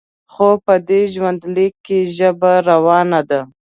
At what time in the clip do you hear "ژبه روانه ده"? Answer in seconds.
2.17-3.41